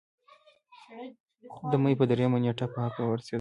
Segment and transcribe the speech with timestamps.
[1.71, 3.29] د مۍ پۀ دريمه نېټه پۀ حق اورسېدو